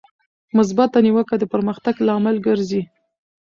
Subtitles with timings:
[0.57, 2.81] مثبته نیوکه د پرمختګ لامل ګرځي.